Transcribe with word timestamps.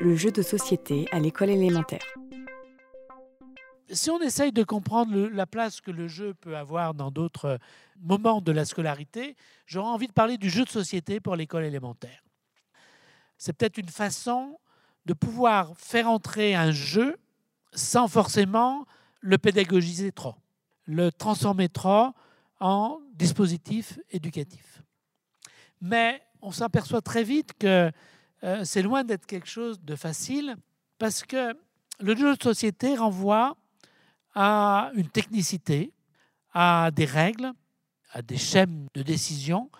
le 0.00 0.14
jeu 0.14 0.30
de 0.30 0.42
société 0.42 1.06
à 1.10 1.18
l'école 1.18 1.50
élémentaire. 1.50 2.04
Si 3.90 4.10
on 4.10 4.20
essaye 4.20 4.52
de 4.52 4.62
comprendre 4.62 5.28
la 5.28 5.46
place 5.46 5.80
que 5.80 5.90
le 5.90 6.08
jeu 6.08 6.34
peut 6.34 6.56
avoir 6.56 6.92
dans 6.92 7.10
d'autres 7.10 7.58
moments 8.00 8.40
de 8.40 8.52
la 8.52 8.64
scolarité, 8.64 9.36
j'aurais 9.64 9.88
envie 9.88 10.08
de 10.08 10.12
parler 10.12 10.36
du 10.36 10.50
jeu 10.50 10.64
de 10.64 10.68
société 10.68 11.20
pour 11.20 11.36
l'école 11.36 11.64
élémentaire. 11.64 12.22
C'est 13.38 13.52
peut-être 13.52 13.78
une 13.78 13.88
façon 13.88 14.58
de 15.06 15.14
pouvoir 15.14 15.72
faire 15.78 16.10
entrer 16.10 16.54
un 16.54 16.72
jeu 16.72 17.16
sans 17.72 18.08
forcément 18.08 18.86
le 19.20 19.38
pédagogiser 19.38 20.12
trop, 20.12 20.34
le 20.84 21.10
transformer 21.10 21.68
trop 21.68 22.12
en 22.60 23.00
dispositif 23.14 23.98
éducatif. 24.10 24.82
Mais 25.80 26.22
on 26.42 26.50
s'aperçoit 26.50 27.02
très 27.02 27.22
vite 27.22 27.52
que 27.58 27.90
euh, 28.44 28.64
c'est 28.64 28.82
loin 28.82 29.04
d'être 29.04 29.26
quelque 29.26 29.48
chose 29.48 29.80
de 29.80 29.96
facile 29.96 30.56
parce 30.98 31.22
que 31.22 31.54
le 32.00 32.16
jeu 32.16 32.36
de 32.36 32.42
société 32.42 32.96
renvoie 32.96 33.56
à 34.34 34.90
une 34.94 35.08
technicité, 35.08 35.92
à 36.52 36.90
des 36.94 37.06
règles, 37.06 37.52
à 38.12 38.22
des 38.22 38.36
schèmes 38.36 38.88
de 38.94 39.02
décision 39.02 39.70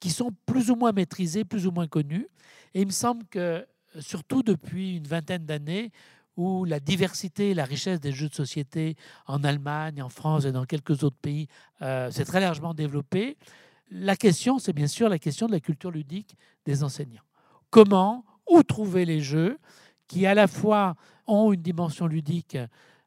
qui 0.00 0.10
sont 0.10 0.30
plus 0.46 0.70
ou 0.70 0.76
moins 0.76 0.92
maîtrisés, 0.92 1.44
plus 1.44 1.66
ou 1.66 1.70
moins 1.70 1.86
connus. 1.86 2.26
Et 2.74 2.82
il 2.82 2.86
me 2.86 2.92
semble 2.92 3.24
que, 3.26 3.66
surtout 3.98 4.42
depuis 4.42 4.96
une 4.96 5.06
vingtaine 5.06 5.46
d'années, 5.46 5.92
où 6.36 6.64
la 6.64 6.80
diversité 6.80 7.50
et 7.50 7.54
la 7.54 7.64
richesse 7.64 8.00
des 8.00 8.12
jeux 8.12 8.28
de 8.28 8.34
société 8.34 8.96
en 9.26 9.42
Allemagne, 9.42 10.02
en 10.02 10.10
France 10.10 10.44
et 10.44 10.52
dans 10.52 10.66
quelques 10.66 11.02
autres 11.02 11.16
pays 11.16 11.48
euh, 11.80 12.10
s'est 12.10 12.26
très 12.26 12.40
largement 12.40 12.74
développée, 12.74 13.38
la 13.90 14.16
question, 14.16 14.58
c'est 14.58 14.72
bien 14.72 14.86
sûr 14.86 15.08
la 15.08 15.18
question 15.18 15.46
de 15.46 15.52
la 15.52 15.60
culture 15.60 15.90
ludique 15.90 16.36
des 16.64 16.82
enseignants. 16.82 17.22
Comment, 17.70 18.24
où 18.48 18.62
trouver 18.62 19.04
les 19.04 19.20
jeux 19.20 19.58
qui 20.08 20.26
à 20.26 20.34
la 20.34 20.46
fois 20.46 20.94
ont 21.26 21.52
une 21.52 21.62
dimension 21.62 22.06
ludique 22.06 22.56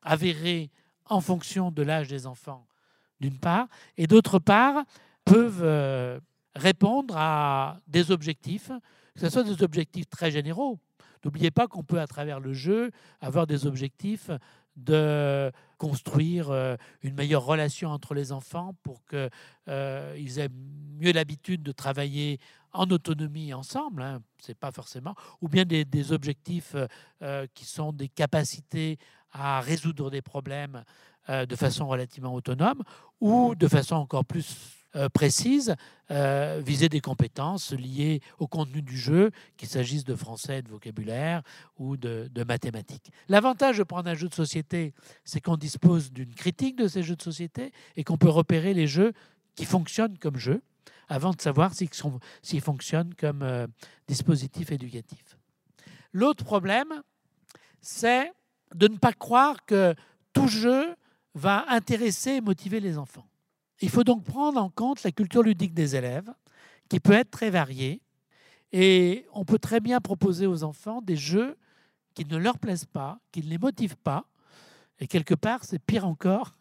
avérée 0.02 0.70
en 1.06 1.22
fonction 1.22 1.72
de 1.72 1.82
l'âge 1.82 2.08
des 2.08 2.28
enfants, 2.28 2.68
d'une 3.20 3.40
part, 3.40 3.68
et 3.98 4.08
d'autre 4.08 4.40
part, 4.40 4.84
peuvent 5.26 5.64
euh, 5.64 6.20
répondre 6.56 7.16
à 7.18 7.78
des 7.88 8.12
objectifs, 8.12 8.72
que 9.16 9.22
ce 9.22 9.30
soit 9.30 9.44
des 9.44 9.64
objectifs 9.64 10.10
très 10.10 10.32
généraux. 10.32 10.80
N'oubliez 11.26 11.52
pas 11.52 11.68
qu'on 11.68 11.84
peut, 11.84 12.00
à 12.00 12.08
travers 12.08 12.40
le 12.40 12.54
jeu, 12.54 12.92
avoir 13.20 13.48
des 13.48 13.66
objectifs 13.66 14.30
de 14.78 15.52
construire 15.78 16.52
euh, 16.52 16.76
une 17.02 17.14
meilleure 17.14 17.44
relation 17.44 17.90
entre 17.90 18.14
les 18.14 18.32
enfants 18.32 18.76
pour 18.84 19.04
qu'ils 19.06 20.40
aient 20.40 20.50
mieux 21.00 21.12
l'habitude 21.12 21.64
de 21.64 21.72
travailler 21.72 22.40
en 22.74 22.90
autonomie 22.90 23.54
ensemble, 23.54 24.02
hein, 24.02 24.22
c'est 24.40 24.58
pas 24.58 24.72
forcément, 24.72 25.16
ou 25.42 25.48
bien 25.48 25.66
des, 25.66 26.12
objectifs 26.12 26.76
euh, 26.76 26.88
euh, 27.22 27.48
qui 27.54 27.66
sont 27.66 27.92
des 27.92 28.08
capacités 28.08 28.98
à 29.32 29.62
résoudre 29.62 30.10
des 30.10 30.22
problèmes 30.22 30.84
euh, 31.30 31.46
de 31.46 31.56
façon 31.56 31.88
relativement 31.88 32.34
autonome, 32.34 32.84
ou 33.22 33.56
de 33.56 33.68
façon 33.68 33.96
encore 33.96 34.26
plus 34.26 34.76
précise, 35.14 35.76
viser 36.10 36.90
des 36.90 37.00
compétences 37.00 37.74
liées 37.74 38.22
au 38.40 38.48
contenu 38.48 38.82
du 38.82 38.98
jeu, 38.98 39.30
qu'il 39.56 39.70
s'agisse 39.70 40.04
de 40.04 40.16
français, 40.16 40.64
de 40.64 40.70
vocabulaire 40.70 41.44
ou 41.78 41.96
de, 41.96 42.28
de 42.34 42.44
mathématiques. 42.44 43.12
L'avantage 43.28 43.78
de 43.78 43.84
prendre 43.84 44.10
un 44.10 44.16
jeu 44.16 44.28
de 44.28 44.34
société, 44.34 44.96
c'est 45.24 45.42
qu'on 45.42 45.58
dispose 45.58 46.12
d'une 46.12 46.34
critique 46.34 46.76
de 46.76 46.88
ces 46.88 47.04
jeux 47.04 47.16
de 47.16 47.22
société 47.22 47.72
et 47.98 48.04
qu'on 48.04 48.18
peut 48.18 48.30
repérer 48.30 48.74
les 48.74 48.88
jeux 48.88 49.14
qui 49.54 49.66
fonctionnent 49.66 50.18
comme 50.18 50.38
jeux 50.38 50.64
avant 51.10 51.32
de 51.32 51.42
savoir 51.42 51.74
s'ils 51.74 52.62
fonctionnent 52.62 53.14
comme 53.16 53.42
euh, 53.42 53.68
dispositif 54.08 54.72
éducatif. 54.72 55.38
L'autre 56.14 56.44
problème, 56.44 57.02
c'est 57.82 58.32
de 58.74 58.88
ne 58.88 58.98
pas 58.98 59.14
croire 59.14 59.66
que 59.66 59.96
tout 60.34 60.48
jeu 60.48 60.96
va 61.34 61.66
intéresser 61.70 62.32
et 62.34 62.42
motiver 62.42 62.80
les 62.80 62.98
enfants. 62.98 63.28
Il 63.82 63.90
faut 63.90 64.04
donc 64.04 64.24
prendre 64.24 64.62
en 64.62 64.70
compte 64.70 65.04
la 65.04 65.12
culture 65.12 65.44
ludique 65.44 65.74
des 65.74 65.96
élèves, 65.96 66.32
qui 66.90 67.00
peut 67.00 67.14
être 67.14 67.32
très 67.32 67.50
variée, 67.50 68.02
et 68.72 69.26
on 69.34 69.46
peut 69.46 69.60
très 69.60 69.80
bien 69.80 70.00
proposer 70.00 70.46
aux 70.46 70.64
enfants 70.64 71.02
des 71.02 71.16
jeux 71.16 71.58
qui 72.14 72.26
ne 72.26 72.38
leur 72.38 72.60
plaisent 72.60 72.86
pas, 72.86 73.20
qui 73.32 73.42
ne 73.42 73.50
les 73.50 73.58
motivent 73.58 73.98
pas, 73.98 74.26
et 75.00 75.08
quelque 75.08 75.34
part, 75.34 75.64
c'est 75.64 75.80
pire 75.80 76.06
encore 76.06 76.54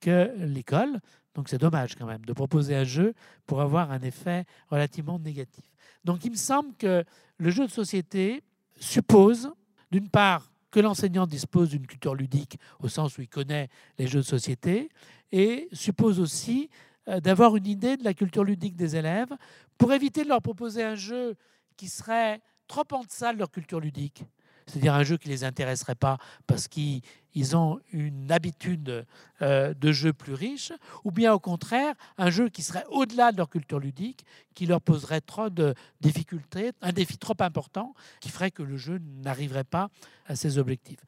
que 0.00 0.32
l'école. 0.38 1.00
Donc 1.34 1.48
c'est 1.48 1.58
dommage 1.58 1.94
quand 1.94 2.06
même 2.06 2.24
de 2.24 2.32
proposer 2.32 2.76
un 2.76 2.84
jeu 2.84 3.14
pour 3.46 3.60
avoir 3.60 3.90
un 3.90 4.00
effet 4.02 4.44
relativement 4.68 5.18
négatif. 5.18 5.64
Donc 6.04 6.24
il 6.24 6.32
me 6.32 6.36
semble 6.36 6.74
que 6.76 7.04
le 7.38 7.50
jeu 7.50 7.66
de 7.66 7.70
société 7.70 8.42
suppose, 8.78 9.52
d'une 9.90 10.08
part, 10.08 10.50
que 10.70 10.80
l'enseignant 10.80 11.26
dispose 11.26 11.70
d'une 11.70 11.86
culture 11.86 12.14
ludique 12.14 12.58
au 12.80 12.88
sens 12.88 13.18
où 13.18 13.22
il 13.22 13.28
connaît 13.28 13.68
les 13.98 14.06
jeux 14.06 14.20
de 14.20 14.24
société, 14.24 14.88
et 15.30 15.68
suppose 15.72 16.18
aussi 16.18 16.70
euh, 17.08 17.20
d'avoir 17.20 17.56
une 17.56 17.66
idée 17.66 17.96
de 17.96 18.04
la 18.04 18.14
culture 18.14 18.44
ludique 18.44 18.76
des 18.76 18.96
élèves 18.96 19.32
pour 19.78 19.92
éviter 19.92 20.24
de 20.24 20.28
leur 20.28 20.42
proposer 20.42 20.82
un 20.82 20.94
jeu 20.94 21.34
qui 21.76 21.88
serait 21.88 22.40
trop 22.66 22.84
en 22.92 23.02
deçà 23.02 23.32
de 23.32 23.38
leur 23.38 23.50
culture 23.50 23.80
ludique, 23.80 24.24
c'est-à-dire 24.66 24.94
un 24.94 25.02
jeu 25.02 25.16
qui 25.16 25.28
ne 25.28 25.34
les 25.34 25.44
intéresserait 25.44 25.94
pas 25.94 26.18
parce 26.46 26.68
qu'ils 26.68 27.02
ils 27.34 27.56
ont 27.56 27.80
une 27.92 28.30
habitude 28.30 29.06
euh, 29.40 29.74
de 29.74 29.92
jeu 29.92 30.12
plus 30.12 30.34
riche, 30.34 30.72
ou 31.04 31.10
bien 31.10 31.32
au 31.32 31.38
contraire, 31.38 31.94
un 32.18 32.30
jeu 32.30 32.48
qui 32.48 32.62
serait 32.62 32.84
au-delà 32.90 33.32
de 33.32 33.38
leur 33.38 33.48
culture 33.48 33.78
ludique, 33.78 34.24
qui 34.54 34.66
leur 34.66 34.80
poserait 34.80 35.20
trop 35.20 35.50
de 35.50 35.74
difficultés, 36.00 36.72
un 36.82 36.92
défi 36.92 37.18
trop 37.18 37.36
important, 37.40 37.94
qui 38.20 38.28
ferait 38.28 38.50
que 38.50 38.62
le 38.62 38.76
jeu 38.76 39.00
n'arriverait 39.22 39.64
pas 39.64 39.88
à 40.26 40.36
ses 40.36 40.58
objectifs. 40.58 41.04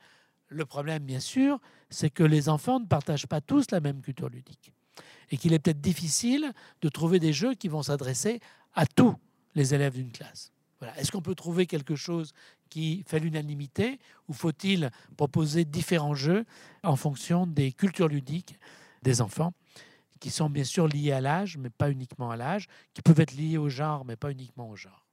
Le 0.48 0.64
problème, 0.64 1.04
bien 1.04 1.20
sûr, 1.20 1.58
c'est 1.90 2.10
que 2.10 2.22
les 2.22 2.48
enfants 2.48 2.80
ne 2.80 2.86
partagent 2.86 3.26
pas 3.26 3.40
tous 3.40 3.70
la 3.70 3.80
même 3.80 4.00
culture 4.00 4.28
ludique. 4.28 4.72
Et 5.30 5.36
qu'il 5.36 5.52
est 5.52 5.58
peut-être 5.58 5.80
difficile 5.80 6.52
de 6.80 6.88
trouver 6.88 7.18
des 7.18 7.32
jeux 7.32 7.54
qui 7.54 7.68
vont 7.68 7.82
s'adresser 7.82 8.40
à 8.74 8.86
tous 8.86 9.16
les 9.54 9.74
élèves 9.74 9.94
d'une 9.94 10.12
classe. 10.12 10.53
Est-ce 10.96 11.12
qu'on 11.12 11.22
peut 11.22 11.34
trouver 11.34 11.66
quelque 11.66 11.96
chose 11.96 12.32
qui 12.70 13.04
fait 13.06 13.18
l'unanimité 13.18 13.98
ou 14.28 14.32
faut-il 14.32 14.90
proposer 15.16 15.64
différents 15.64 16.14
jeux 16.14 16.44
en 16.82 16.96
fonction 16.96 17.46
des 17.46 17.72
cultures 17.72 18.08
ludiques 18.08 18.58
des 19.02 19.20
enfants 19.20 19.52
qui 20.20 20.30
sont 20.30 20.48
bien 20.48 20.64
sûr 20.64 20.88
liés 20.88 21.12
à 21.12 21.20
l'âge, 21.20 21.58
mais 21.58 21.70
pas 21.70 21.90
uniquement 21.90 22.30
à 22.30 22.36
l'âge, 22.36 22.68
qui 22.94 23.02
peuvent 23.02 23.20
être 23.20 23.34
liés 23.34 23.58
au 23.58 23.68
genre, 23.68 24.04
mais 24.04 24.16
pas 24.16 24.30
uniquement 24.30 24.70
au 24.70 24.76
genre? 24.76 25.04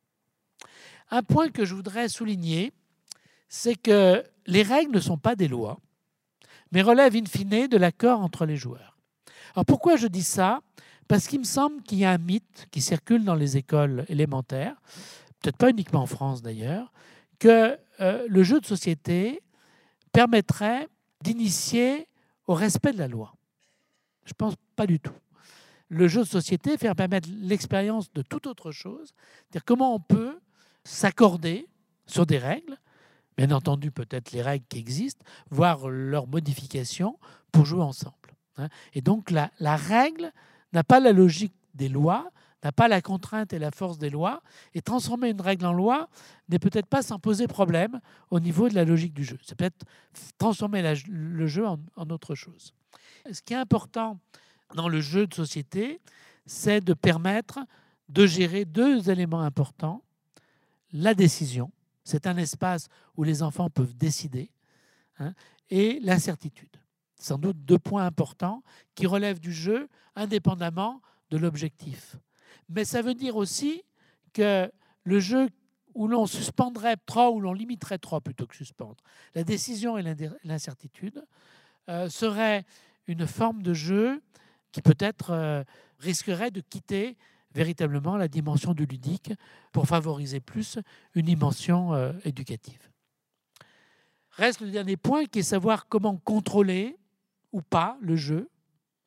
Un 1.10 1.24
point 1.24 1.50
que 1.50 1.66
je 1.66 1.76
voudrais 1.76 2.08
souligner, 2.08 2.72
c'est 3.50 3.76
que 3.76 4.24
les 4.48 4.64
règles 4.64 4.96
ne 4.96 5.02
sont 5.02 5.18
pas 5.18 5.36
des 5.36 5.50
lois, 5.50 5.80
mais 6.72 6.82
relèvent 6.82 7.18
in 7.18 7.26
fine 7.26 7.68
de 7.68 7.78
l'accord 7.78 8.22
entre 8.22 8.46
les 8.46 8.56
joueurs. 8.56 8.98
Alors 9.54 9.66
pourquoi 9.66 9.98
je 9.98 10.08
dis 10.08 10.24
ça? 10.24 10.62
Parce 11.10 11.28
qu'il 11.28 11.40
me 11.40 11.46
semble 11.46 11.84
qu'il 11.84 11.98
y 11.98 12.06
a 12.06 12.12
un 12.12 12.18
mythe 12.18 12.68
qui 12.72 12.80
circule 12.80 13.26
dans 13.26 13.36
les 13.36 13.58
écoles 13.58 14.06
élémentaires, 14.08 14.78
peut-être 15.42 15.58
pas 15.58 15.70
uniquement 15.70 16.04
en 16.04 16.08
France 16.08 16.42
d'ailleurs, 16.42 16.92
que 17.40 17.78
euh, 18.00 18.26
le 18.28 18.44
jeu 18.44 18.60
de 18.60 18.66
société 18.66 19.42
permettrait 20.12 20.88
d'initier 21.24 22.08
au 22.48 22.54
respect 22.54 22.94
de 22.94 22.98
la 22.98 23.08
loi. 23.08 23.34
Je 24.26 24.34
pense 24.34 24.56
pas 24.76 24.86
du 24.86 25.00
tout. 25.00 25.14
Le 25.90 26.08
jeu 26.08 26.22
de 26.22 26.28
société 26.28 26.78
fait 26.78 26.94
permettre 26.94 27.30
l'expérience 27.32 28.12
de 28.14 28.22
toute 28.22 28.48
autre 28.48 28.72
chose, 28.72 29.14
c'est-à-dire 29.50 29.66
comment 29.66 29.96
on 29.96 30.00
peut 30.00 30.40
s'accorder 30.84 31.68
sur 32.06 32.26
des 32.26 32.38
règles, 32.38 32.78
bien 33.38 33.52
entendu 33.52 33.92
peut-être 33.92 34.32
les 34.32 34.42
règles 34.42 34.66
qui 34.70 34.80
existent, 34.80 35.26
voire 35.50 35.90
leur 35.90 36.28
modification 36.28 37.18
pour 37.52 37.66
jouer 37.66 37.82
ensemble. 37.82 38.16
hein. 38.58 38.70
Et 38.94 39.02
donc 39.02 39.32
la 39.32 39.76
règle 39.76 40.32
n'a 40.74 40.84
pas 40.84 41.00
la 41.00 41.12
logique 41.12 41.54
des 41.74 41.90
lois, 41.90 42.32
n'a 42.64 42.72
pas 42.72 42.88
la 42.88 43.02
contrainte 43.02 43.54
et 43.54 43.60
la 43.60 43.72
force 43.72 43.98
des 43.98 44.10
lois, 44.10 44.42
et 44.74 44.82
transformer 44.82 45.30
une 45.30 45.42
règle 45.42 45.66
en 45.66 45.74
loi 45.74 46.10
n'est 46.50 46.60
peut-être 46.60 46.88
pas 46.88 47.02
sans 47.02 47.20
poser 47.20 47.48
problème 47.48 48.00
au 48.30 48.40
niveau 48.40 48.70
de 48.70 48.76
la 48.76 48.86
logique 48.86 49.14
du 49.14 49.24
jeu. 49.24 49.40
C'est 49.44 49.56
peut-être 49.56 49.86
transformer 50.38 50.96
le 51.08 51.48
jeu 51.48 51.66
en, 51.68 51.80
en 51.96 52.10
autre 52.10 52.36
chose. 52.36 52.74
Ce 53.32 53.42
qui 53.42 53.54
est 53.54 53.58
important 53.58 54.20
dans 54.76 54.90
le 54.90 55.02
jeu 55.02 55.28
de 55.28 55.34
société, 55.34 56.02
c'est 56.46 56.82
de 56.82 56.94
permettre 56.94 57.60
de 58.10 58.26
gérer 58.26 58.66
deux 58.66 59.10
éléments 59.10 59.42
importants. 59.42 60.04
La 60.92 61.14
décision, 61.14 61.72
c'est 62.04 62.28
un 62.28 62.38
espace 62.38 62.88
où 63.16 63.24
les 63.24 63.44
enfants 63.44 63.70
peuvent 63.70 63.96
décider, 63.96 64.52
hein, 65.20 65.34
et 65.70 66.00
l'incertitude. 66.02 66.76
Sans 67.20 67.38
doute 67.38 67.58
deux 67.64 67.80
points 67.80 68.06
importants 68.06 68.64
qui 68.96 69.08
relèvent 69.08 69.40
du 69.40 69.54
jeu 69.54 69.88
indépendamment 70.16 71.02
de 71.30 71.38
l'objectif. 71.38 72.18
Mais 72.72 72.86
ça 72.86 73.02
veut 73.02 73.14
dire 73.14 73.36
aussi 73.36 73.84
que 74.34 74.72
le 75.04 75.20
jeu 75.20 75.50
où 75.94 76.08
l'on 76.08 76.26
suspendrait 76.26 76.96
trop, 77.06 77.36
où 77.36 77.42
l'on 77.42 77.54
limiterait 77.54 77.98
trop 77.98 78.22
plutôt 78.22 78.48
que 78.48 78.56
suspendre, 78.56 79.04
la 79.36 79.44
décision 79.44 79.98
et 79.98 80.04
l'incertitude, 80.44 81.26
euh, 81.90 82.10
serait 82.10 82.66
une 83.08 83.28
forme 83.28 83.62
de 83.62 83.74
jeu 83.74 84.22
qui 84.72 84.82
peut-être 84.82 85.32
euh, 85.32 85.64
risquerait 86.00 86.52
de 86.52 86.62
quitter 86.62 87.18
véritablement 87.54 88.16
la 88.16 88.30
dimension 88.30 88.74
du 88.74 88.86
ludique 88.86 89.34
pour 89.74 89.88
favoriser 89.88 90.40
plus 90.40 90.80
une 91.16 91.26
dimension 91.26 91.94
euh, 91.94 92.14
éducative. 92.24 92.90
Reste 94.32 94.62
le 94.62 94.72
dernier 94.72 94.96
point 94.96 95.26
qui 95.26 95.40
est 95.40 95.44
savoir 95.44 95.88
comment 95.90 96.16
contrôler 96.16 96.98
ou 97.52 97.62
pas 97.62 97.98
le 98.00 98.16
jeu. 98.16 98.50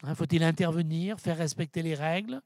Hein, 0.02 0.14
faut-il 0.14 0.42
intervenir, 0.44 1.18
faire 1.18 1.38
respecter 1.38 1.82
les 1.82 1.94
règles? 1.94 2.42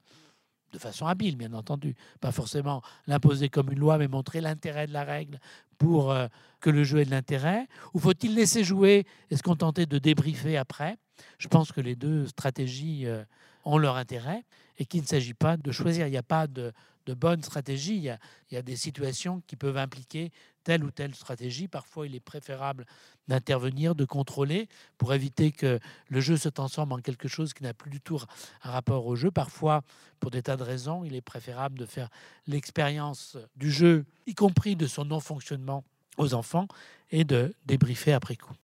De 0.73 0.79
façon 0.79 1.07
habile, 1.07 1.37
bien 1.37 1.53
entendu. 1.55 1.95
Pas 2.21 2.33
forcément 2.33 2.83
l'imposer 3.07 3.49
comme 3.49 3.73
une 3.73 3.79
loi, 3.79 3.99
mais 3.99 4.09
montrer 4.09 4.41
l'intérêt 4.41 4.87
de 4.87 4.93
la 4.93 5.05
règle 5.05 5.41
pour 5.79 6.11
euh, 6.11 6.27
que 6.61 6.71
le 6.71 6.85
jeu 6.85 6.99
ait 6.99 7.05
de 7.05 7.11
l'intérêt 7.11 7.67
Ou 7.95 7.99
faut-il 7.99 8.35
laisser 8.35 8.65
jouer? 8.65 9.07
Et 9.31 9.37
se 9.37 9.43
contenter 9.43 9.87
de 9.87 9.99
débriefer 9.99 10.57
après? 10.57 10.99
Je 11.39 11.49
pense 11.49 11.73
que 11.73 11.81
les 11.81 11.97
deux 11.97 12.27
stratégies 12.27 13.07
euh, 13.07 13.25
ont 13.65 13.79
leur 13.79 13.97
intérêt 13.97 14.45
et 14.79 14.85
qu'il 14.85 15.03
ne 15.03 15.07
s'agit 15.07 15.35
pas 15.35 15.57
de 15.57 15.73
choisir. 15.73 16.07
Il 16.07 16.11
n'y 16.11 16.17
a 16.17 16.23
pas 16.23 16.47
de, 16.47 16.73
de 17.09 17.15
bonne 17.15 17.43
stratégie. 17.43 17.97
Il 17.97 18.03
y, 18.03 18.11
a, 18.11 18.19
il 18.51 18.55
y, 18.55 18.59
a, 18.59 18.63
des 18.63 18.77
situations 18.77 19.43
qui 19.47 19.57
peuvent 19.57 19.79
impliquer 19.79 20.31
telle 20.63 20.85
ou 20.85 20.91
telle 20.91 21.15
stratégie. 21.15 21.67
Parfois, 21.67 22.07
il 22.07 22.15
est 22.15 22.21
préférable 22.21 22.85
d'intervenir, 23.29 23.95
de 23.95 24.05
contrôler 24.05 24.69
pour 24.99 25.15
éviter 25.15 25.51
que 25.51 25.81
le 26.09 26.21
jeu 26.21 26.37
se 26.37 26.51
transforme 26.51 26.93
en 26.93 26.99
quelque 26.99 27.27
chose 27.27 27.55
qui 27.55 27.63
n'a 27.63 27.73
plus 27.73 27.91
du 27.91 28.01
tout 28.03 28.21
un 28.63 28.71
rapport 28.71 29.07
au 29.07 29.17
jeu. 29.17 29.31
Parfois, 29.31 29.83
pour 30.21 30.31
des 30.31 30.43
tas 30.43 30.59
de 30.59 30.63
raisons, 30.63 31.03
il 31.03 31.15
est 31.15 31.23
préférable 31.23 31.79
de 31.79 31.87
faire 31.87 32.11
l'expérience 32.47 33.39
du 33.57 33.71
jeu, 33.71 34.05
y 34.27 34.35
compris 34.35 34.77
de 34.77 34.87
son 34.87 35.07
non-fonctionnement 35.07 35.85
aux 36.19 36.35
enfants, 36.35 36.69
et 37.11 37.25
de 37.25 37.55
débriefer 37.65 38.13
après 38.13 38.37
coup. 38.37 38.55